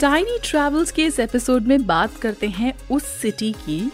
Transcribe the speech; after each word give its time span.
Tiny 0.00 0.38
travels 0.44 0.92
के 0.92 1.04
इस 1.04 1.20
episode 1.20 1.62
में 1.62 1.86
बात 1.86 2.16
करते 2.16 2.48
हैं 2.48 2.88
उस 2.88 3.04
सिटी 3.04 3.52
की, 3.52 3.92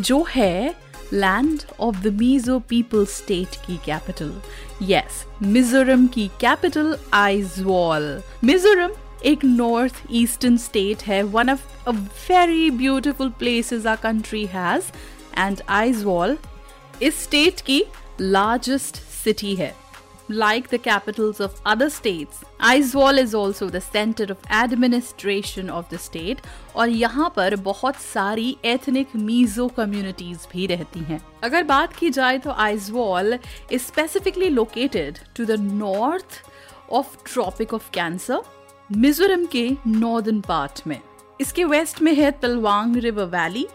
जो 0.00 0.22
है 0.30 0.74
land 1.12 1.62
of 1.80 1.96
the 1.96 2.06
Mizo 2.06 2.58
people 2.58 3.06
state 3.06 3.56
की 3.66 3.76
कैपिटल 3.76 4.42
यस 4.82 5.24
मिजोरम 5.42 6.06
की 6.06 6.28
कैपिटल 6.28 6.96
आइजवॉल 7.12 8.22
मिजोरम 8.44 8.94
एक 9.24 9.44
नॉर्थ 9.44 9.94
ईस्टर्न 10.10 10.56
स्टेट 10.56 11.02
है 11.02 11.22
one 11.22 11.50
of 11.50 11.88
a 11.88 11.90
very 11.90 12.70
beautiful 12.70 13.30
places 13.30 13.86
our 13.86 13.96
country 13.96 14.46
has 14.46 14.84
and 15.38 15.62
Aizawl 15.68 16.38
इस 17.02 17.22
स्टेट 17.22 17.60
की 17.60 17.84
लार्जेस्ट 18.20 18.96
सिटी 18.96 19.54
है। 19.54 19.89
Like 20.30 20.68
the 20.68 20.78
capitals 20.78 21.40
of 21.40 21.60
other 21.66 21.90
states, 21.90 22.44
Aizawl 22.60 23.18
is 23.18 23.34
also 23.34 23.68
the 23.68 23.80
center 23.80 24.26
of 24.30 24.38
administration 24.48 25.68
of 25.68 25.88
the 25.90 25.98
state 25.98 26.40
और 26.76 26.88
यहाँ 26.88 27.32
पर 27.36 27.56
बहुत 27.56 27.96
सारी 27.96 28.56
ethnic 28.64 29.16
meso 29.16 29.66
communities 29.68 30.46
भी 30.52 30.66
रहती 30.66 31.00
हैं। 31.00 31.20
अगर 31.44 31.62
बात 31.62 31.96
की 31.96 32.10
जाए 32.10 32.38
तो 32.38 32.50
Aizawl 32.50 33.38
is 33.72 33.82
specifically 33.82 34.48
located 34.48 35.18
to 35.36 35.44
the 35.44 35.58
north 35.60 36.40
of 36.92 37.16
tropic 37.32 37.74
of 37.74 37.90
cancer 37.94 38.42
Mizoram 38.96 39.46
के 39.46 39.68
नॉर्दर्न 39.86 40.40
पार्ट 40.40 40.86
में। 40.86 41.00
इसके 41.40 41.64
वेस्ट 41.64 42.02
में 42.02 42.14
है 42.14 42.30
तलवांग 42.30 42.96
रिवर 42.96 43.24
वैली 43.36 43.66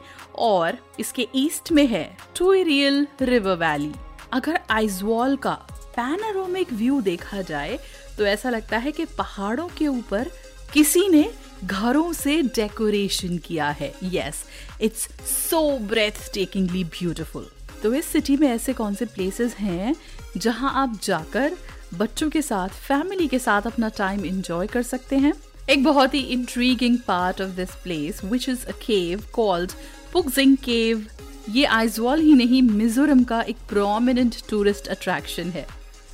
और 0.52 0.78
इसके 1.00 1.28
ईस्ट 1.36 1.72
में 1.72 1.86
है 1.88 2.08
टूरियल 2.38 3.08
रिवर 3.22 3.56
वैली 3.58 3.94
अगर 4.34 4.60
आइजवॉल 4.70 5.36
का 5.38 5.60
पैनारोमिक 5.96 6.74
व्यू 6.74 7.02
देखा 7.02 7.42
जाए 7.42 7.80
तो 8.18 8.26
ऐसा 8.26 8.50
लगता 8.50 8.78
है 8.78 8.92
कि 8.92 9.06
पहाड़ों 9.18 9.68
के 9.68 9.88
ऊपर 9.88 10.32
किसी 10.74 11.08
ने 11.10 11.30
घरों 11.64 12.12
से 12.14 12.42
डेकोरेशन 12.42 13.38
किया 13.38 13.70
है। 13.70 13.94
Yes 14.04 14.44
it's 14.82 15.08
so 15.50 15.78
breathtakingly 16.34 16.84
beautiful 16.84 17.48
तो 17.84 17.94
इस 17.94 18.06
सिटी 18.06 18.38
में 18.38 18.48
ऐसे 18.48 18.74
कौन 18.74 18.96
से 18.96 19.06
प्लेसेस 19.06 19.56
हैं 19.56 19.96
जहाँ 20.38 20.72
आप 20.74 21.00
जाकर 21.04 21.58
बच्चों 21.94 22.30
के 22.30 22.42
साथ 22.42 22.70
फैमिली 22.88 23.28
के 23.28 23.40
साथ 23.40 23.62
अपना 23.62 23.90
टाइम 23.90 24.26
एंजॉय 24.26 24.68
कर 24.68 24.84
सकते 24.84 25.16
हैं? 25.16 25.34
एक 25.70 25.84
बहुत 25.84 26.14
ही 26.14 26.20
intriguing 26.20 26.98
part 26.98 27.42
of 27.42 27.52
this 27.52 27.76
place 27.84 28.24
which 28.24 28.50
is 28.50 28.66
a 28.66 28.72
cave 28.82 29.24
called 29.34 29.72
Pukzing 30.14 30.58
cave 30.58 31.06
ये 31.50 31.66
आइजवाल 31.66 32.22
ही 32.22 32.34
नहीं, 32.34 32.62
मिजोरम 32.62 33.24
का 33.24 33.42
एक 33.42 33.58
प्रोमिनेंट 33.70 34.36
टूरिस्ट 34.50 34.88
अट्रैक्शन 34.88 35.50
है। 35.50 35.68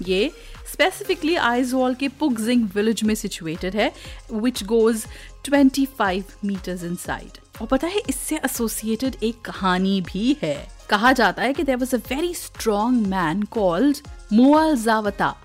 ये 0.07 0.31
स्पेसिफिकली 0.73 1.35
आइजवाल 1.35 1.95
के 1.95 2.07
पुगजिंग 2.07 2.69
विलेज 2.75 3.03
में 3.03 3.16
सिचुएटेड 3.16 3.75
है 3.75 3.91
विच 4.34 4.63
गोज 4.63 5.06
25 5.50 6.23
मीटर्स 6.45 6.84
इनसाइड 6.84 7.38
और 7.62 7.67
पता 7.67 7.88
है 7.88 8.01
इससे 8.09 8.35
एसोसिएटेड 8.35 9.16
एक 9.23 9.41
कहानी 9.41 10.01
भी 10.01 10.38
है। 10.41 10.67
कहा 10.89 11.12
जाता 11.12 11.41
है 11.41 11.53
कि 11.53 11.63
there 11.63 11.78
was 11.78 11.95
a 11.95 11.97
very 11.97 12.34
strong 12.34 13.07
man 13.07 13.44
called 13.44 13.97
मुअल 14.34 14.78
जावता 14.78 15.35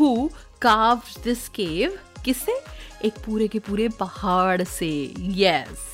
हु 0.00 0.30
carved 0.64 1.24
दिस 1.24 1.48
केव 1.48 1.98
किससे? 2.24 2.60
एक 3.04 3.12
पूरे 3.12 3.48
के 3.48 3.58
पूरे 3.58 3.88
पहाड़ 3.88 4.62
से। 4.62 5.14
Yes 5.18 5.88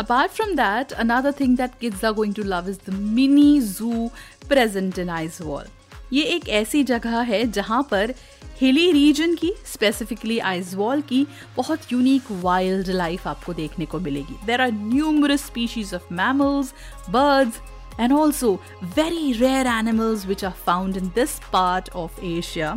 Apart 0.00 0.30
from 0.30 0.50
that, 0.56 0.92
another 1.02 1.32
thing 1.32 1.56
that 1.56 1.72
kids 1.80 2.04
are 2.04 2.12
going 2.12 2.34
to 2.34 2.44
love 2.44 2.68
is 2.68 2.78
the 2.78 2.92
mini 2.92 3.60
zoo 3.60 4.10
present 4.48 4.98
in 4.98 5.08
Aizawl. 5.08 5.66
ये 6.12 6.22
एक 6.24 6.48
ऐसी 6.48 6.82
जगह 6.84 7.20
है 7.20 7.44
जहाँ 7.52 7.82
पर 7.90 8.14
हिली 8.60 8.90
रीजन 8.92 9.34
की 9.34 9.52
स्पेसिफिकली 9.66 10.38
आइजवॉल 10.38 11.00
की, 11.00 11.26
बहुत 11.56 11.92
यूनिक 11.92 12.30
वाइल्ड 12.42 12.88
लाइफ 12.88 13.26
आपको 13.26 13.52
देखने 13.54 13.86
को 13.86 13.98
मिलेगी। 14.00 14.36
There 14.46 14.60
are 14.60 14.72
numerous 14.72 15.44
species 15.46 15.94
of 15.94 16.12
mammals 16.14 16.72
birds 17.10 17.60
and 18.00 18.12
also 18.12 18.54
very 18.96 19.32
rare 19.32 19.66
animals 19.66 20.26
which 20.26 20.44
are 20.44 20.52
found 20.66 20.96
in 20.96 21.08
this 21.14 21.38
part 21.52 21.90
of 21.90 22.20
Asia 22.24 22.72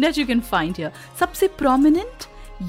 that 0.00 0.18
you 0.18 0.26
can 0.26 0.40
find 0.40 0.76
here 0.76 0.92
सबसे 1.20 1.48
prominent 1.58 2.24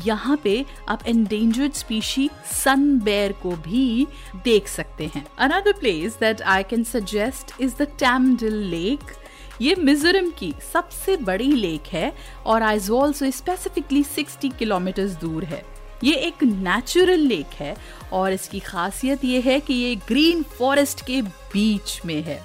यहाँ 0.06 0.36
पे 0.44 0.66
आप 0.90 1.06
एंडेंजर्ड 1.08 1.74
स्पीशी 1.74 2.30
सन 2.54 3.00
बेर 3.00 3.32
को 3.44 3.52
भी 3.68 4.08
देख 4.44 4.68
सकते 4.68 5.06
हैं। 5.16 5.26
Another 5.38 5.80
place 5.80 6.18
that 6.20 6.42
I 6.42 6.64
can 6.64 6.84
suggest 6.84 7.54
is 7.62 7.76
the 7.76 7.88
Tamdil 8.00 8.56
lake 8.66 9.14
ये 9.62 9.76
मिजोरम 9.76 10.30
की 10.30 10.54
सबसे 10.74 11.16
बड़ी 11.18 11.52
लेक 11.52 11.88
है 11.92 12.14
और 12.46 12.64
आइजवॉल 12.64 13.14
से 13.14 13.32
स्पेसिफिकली 13.32 14.04
60 14.06 14.58
किलोमीटर 14.58 15.08
दूर 15.22 15.44
है। 15.44 15.64
ये 16.04 16.16
एक 16.16 16.44
नेचुरल 16.44 17.20
लेक 17.20 17.54
है 17.60 17.76
और 18.14 18.34
इसकी 18.34 18.60
खासियत 18.60 19.24
ये 19.26 19.40
है 19.42 19.60
कि 19.60 19.74
ये 19.74 19.96
ग्रीन 20.08 20.44
फॉरेस्ट 20.58 21.06
के 21.06 21.22
बीच 21.22 22.00
में 22.06 22.22
है। 22.24 22.42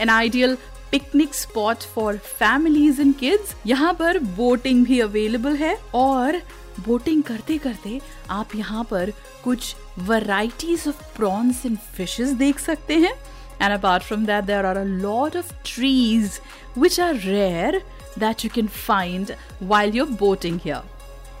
An 0.00 0.10
ideal 0.10 0.56
picnic 0.90 1.34
spot 1.34 1.82
for 1.94 2.16
families 2.16 3.00
and 3.00 3.14
kids 3.14 3.54
यहाँ 3.66 3.92
पर 3.94 4.18
बोटिंग 4.18 4.84
भी 4.86 5.00
अवेलेबल 5.00 5.56
है 5.56 5.76
और 5.94 6.40
बोटिंग 6.86 7.22
करते 7.22 7.58
करते 7.58 8.00
आप 8.30 8.54
यहाँ 8.56 8.84
पर 8.84 9.12
कुछ 9.44 9.74
varieties 9.98 10.86
of 10.88 11.02
prawns 11.16 11.64
and 11.66 11.76
fishes 11.96 12.30
देख 12.34 12.58
सकते 12.58 12.94
हैं। 12.94 13.14
And 13.59 13.73
apart 13.73 14.03
from 14.03 14.25
that, 14.25 14.47
there 14.47 14.65
are 14.65 14.77
a 14.77 14.85
lot 14.85 15.35
of 15.35 15.51
trees 15.63 16.41
which 16.75 16.99
are 16.99 17.13
rare 17.13 17.81
that 18.17 18.43
you 18.43 18.49
can 18.49 18.67
find 18.67 19.35
while 19.59 19.93
you're 19.93 20.17
boating 20.21 20.59
here. 20.59 20.83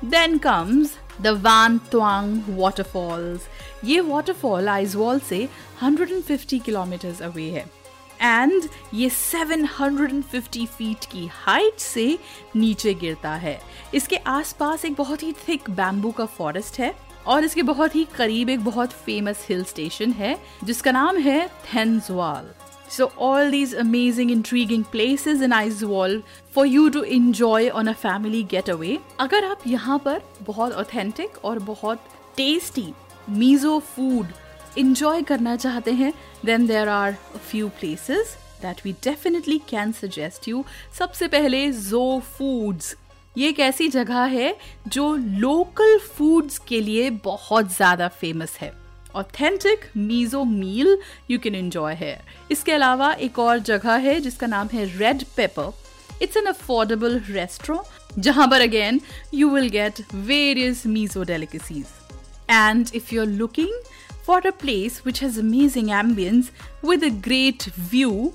Then 0.03 0.39
comes 0.39 0.97
the 1.19 1.33
Van 1.35 1.79
Tuang 1.91 2.29
waterfalls. 2.55 3.39
ये 3.85 4.01
waterfall 4.01 4.67
Aizawl 4.67 5.19
से 5.19 5.47
150 5.83 6.59
kilometers 6.69 7.21
away 7.21 7.49
है 7.51 7.65
and 8.22 8.68
ये 8.94 9.08
750 9.10 10.66
feet 10.66 11.04
की 11.04 11.26
height 11.32 11.78
से 11.80 12.18
नीचे 12.56 12.94
गिरता 12.94 13.34
है 13.34 13.60
इसके 13.94 14.16
आसपास 14.16 14.84
एक 14.84 14.94
बहुत 14.94 15.22
ही 15.22 15.32
थिक 15.48 15.70
बैम्बू 15.70 16.10
का 16.10 16.26
फॉरेस्ट 16.36 16.78
है 16.80 16.94
और 17.26 17.44
इसके 17.44 17.62
बहुत 17.62 17.94
ही 17.94 18.06
करीब 18.16 18.50
एक 18.50 18.64
बहुत 18.64 18.92
फ़ेमस 18.92 19.46
हिल 19.48 19.64
स्टेशन 19.64 20.12
है 20.12 20.36
जिसका 20.64 20.90
नाम 20.90 21.18
है 21.18 21.46
Thenzawl 21.74 22.54
So 22.88 23.06
all 23.18 23.50
these 23.50 23.72
amazing, 23.74 24.30
intriguing 24.30 24.84
places 24.84 25.40
in 25.40 25.50
Aizawl 25.50 26.22
for 26.48 26.64
you 26.64 26.88
to 26.90 27.02
enjoy 27.02 27.70
on 27.70 27.88
a 27.88 27.94
family 27.94 28.42
getaway. 28.44 28.98
अगर 29.20 29.44
आप 29.44 29.66
यहाँ 29.66 29.98
पर 29.98 30.20
बहुत 30.42 30.72
authentic 30.74 31.42
और 31.44 31.58
बहुत 31.58 32.04
tasty 32.38 32.86
miso 33.32 33.80
food 33.88 34.45
इंजॉय 34.78 35.22
करना 35.22 35.56
चाहते 35.56 35.92
हैं 35.92 36.12
then 36.44 36.66
there 36.66 36.88
are 36.88 37.12
few 37.50 37.68
places 37.68 38.36
that 38.62 38.80
we 38.84 38.92
definitely 38.92 39.58
can 39.58 39.92
suggest 39.92 40.48
you 40.48 40.64
सबसे 40.98 41.28
पहले 41.28 41.72
जो 41.72 42.20
फूड्स 42.20 42.96
ये 43.38 43.48
एक 43.48 43.60
ऐसी 43.60 43.88
जगह 43.88 44.22
है 44.22 44.56
जो 44.88 45.16
लोकल 45.16 45.98
फूड्स 45.98 46.58
के 46.58 46.80
लिए 46.80 47.10
बहुत 47.10 47.76
ज़्यादा 47.76 48.08
फ़ेमस 48.08 48.56
है। 48.60 48.72
Authentic 49.14 49.80
Mizo 49.96 50.44
meal 50.44 50.98
you 51.30 51.38
can 51.38 51.54
enjoy 51.54 51.94
है 51.94 52.24
इसके 52.50 52.72
अलावा 52.72 53.12
एक 53.12 53.38
और 53.38 53.58
जगह 53.58 53.92
है 53.92 54.20
जिसका 54.20 54.46
नाम 54.46 54.68
है 54.72 54.84
red 54.98 55.24
pepper 55.36 55.72
it's 56.22 56.36
an 56.36 56.46
affordable 56.46 57.20
restaurant 57.28 58.20
जहाँ 58.20 58.48
पर 58.48 58.60
again 58.60 59.00
you 59.34 59.50
will 59.50 59.68
get 59.68 60.02
various 60.14 60.86
Mizo 60.86 61.22
delicacies 61.22 61.86
and 62.50 62.86
if 62.94 63.14
you 63.14 63.20
are 63.20 63.26
looking 63.26 63.72
for 64.26 64.40
a 64.48 64.52
place 64.52 64.98
which 65.06 65.18
has 65.20 65.36
amazing 65.38 65.90
ambience 65.96 66.50
with 66.82 67.04
a 67.04 67.10
great 67.26 67.66
view, 67.90 68.32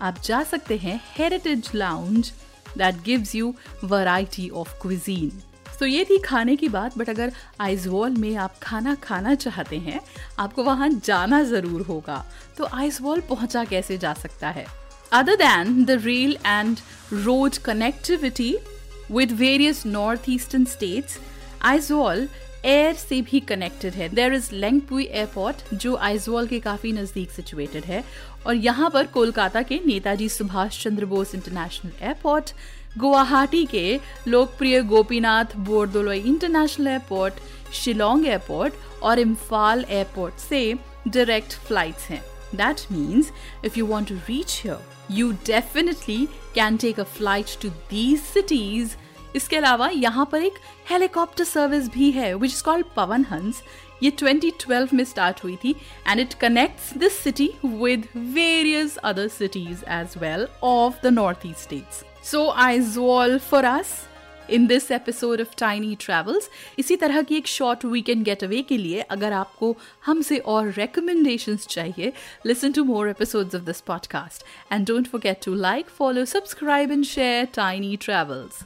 आप 0.00 0.20
जा 0.24 0.42
सकते 0.42 0.76
हैं 0.76 1.00
Heritage 1.18 1.70
Lounge 1.82 2.32
that 2.76 3.02
gives 3.06 3.32
you 3.34 3.54
variety 3.84 4.50
of 4.60 4.74
cuisine. 4.82 5.32
तो 5.78 5.86
ये 5.86 6.04
थी 6.04 6.18
खाने 6.18 6.56
की 6.56 6.68
बात 6.68 6.98
बट 6.98 7.08
अगर 7.10 7.32
आइजवॉल 7.60 8.10
में 8.10 8.34
आप 8.36 8.58
खाना 8.62 8.94
खाना 8.94 9.34
चाहते 9.34 9.78
हैं 9.78 10.00
आपको 10.38 10.64
वहाँ 10.64 10.88
जाना 11.04 11.42
ज़रूर 11.44 11.82
होगा। 11.82 12.24
तो 12.58 12.68
आइजवॉल 12.74 13.20
पहुँचा 13.20 13.64
कैसे 13.64 13.98
जा 13.98 14.12
सकता 14.14 14.50
है? 14.50 14.66
Other 15.12 15.36
than 15.36 15.84
the 15.84 15.90
rail 15.90 16.36
and 16.46 16.78
road 17.12 17.56
connectivity 17.64 18.54
with 19.10 19.32
various 19.32 19.84
north 19.86 20.28
eastern 20.28 20.64
states 20.64 21.18
Aizawl 21.62 22.28
air 22.64 22.94
से 22.94 23.20
भी 23.22 23.40
कनेक्टेड 23.40 23.94
है 23.94 24.08
देर 24.08 24.34
इज़ 24.34 24.50
लेंगपुई 24.54 25.04
एयरपोर्ट 25.04 25.74
जो 25.74 25.94
आइजवॉल 26.08 26.46
के 26.46 26.60
काफ़ी 26.60 26.92
नज़दीक 26.92 27.30
सिचुएटेड 27.30 27.84
है 27.84 28.02
और 28.46 28.54
यहाँ 28.56 28.90
पर 28.90 29.06
कोलकाता 29.14 29.62
के 29.62 29.80
नेताजी 29.86 30.28
सुभाष 30.28 30.82
चंद्र 30.82 31.06
बोस 31.06 31.34
इंटरनेशनल 31.34 31.92
एयरपोर्ट 32.02 32.52
गुवाहाटी 32.98 33.64
के 33.66 33.98
लोकप्रिय 34.28 34.80
Gopinath 34.88 35.56
Bordoloi 35.68 36.20
international 36.20 36.88
airport 36.88 37.40
Shillong 37.74 38.26
airport 38.26 38.74
और 39.02 39.18
इम्फाल 39.18 39.84
एयरपोर्ट 39.88 40.38
से 40.40 40.72
डायरेक्ट 41.08 41.58
फ्लाइट्स 41.66 42.10
हैं 42.10 42.22
That 42.52 42.86
means 42.90 43.32
if 43.62 43.76
you 43.76 43.86
want 43.86 44.08
to 44.08 44.20
reach 44.28 44.56
here, 44.56 44.78
you 45.08 45.34
definitely 45.44 46.28
can 46.54 46.76
take 46.76 46.98
a 46.98 47.04
flight 47.04 47.46
to 47.60 47.72
these 47.88 48.22
cities. 48.22 48.96
इसके 49.36 49.56
अलावा 49.56 49.88
यहाँ 49.88 50.28
पर 50.32 50.42
एक 50.42 50.58
हेलीकॉप्टर 50.90 51.44
सर्विस 51.44 51.88
भी 51.88 52.10
है 52.10 52.34
which 52.34 52.52
is 52.52 52.62
called 52.64 52.86
Pawan 52.96 53.24
Hans 53.24 53.62
ये 54.02 54.10
2012 54.12 54.92
में 54.92 55.04
स्टार्ट 55.04 55.42
हुई 55.44 55.56
थी 55.56 55.74
and 56.08 56.20
it 56.20 56.34
connects 56.34 56.92
this 56.98 57.18
city 57.18 57.50
with 57.64 58.06
various 58.16 58.96
other 59.04 59.28
cities 59.30 59.84
as 59.90 60.14
well 60.18 60.46
of 60.64 61.02
the 61.02 61.12
north 61.12 61.46
east 61.46 61.60
states 61.60 62.04
so 62.30 62.48
I 62.48 62.72
Aizawl 62.72 63.38
for 63.40 63.64
us 63.66 63.92
in 64.50 64.66
this 64.66 64.90
episode 64.90 65.40
of 65.40 65.54
tiny 65.58 65.94
travels 66.00 66.48
इसी 66.78 66.96
तरह 66.96 67.22
की 67.22 67.36
एक 67.36 67.46
short 67.46 67.84
weekend 67.84 68.24
get 68.24 68.44
away 68.44 68.62
के 68.62 68.76
लिए 68.78 69.00
अगर 69.10 69.32
आपको 69.32 69.74
हमसे 70.06 70.38
और 70.46 70.72
रिकमेंडेशन 70.72 71.56
चाहिए 71.58 72.12
listen 72.46 72.72
to 72.72 72.84
more 72.84 73.08
episodes 73.08 73.54
of 73.54 73.62
this 73.62 73.80
podcast 73.82 74.44
and 74.72 74.86
don't 74.86 75.08
forget 75.08 75.44
to 75.44 75.54
like 75.60 75.88
follow 75.98 76.24
subscribe 76.26 76.92
and 76.92 77.04
share 77.06 77.48
tiny 77.54 77.96
travels 78.02 78.62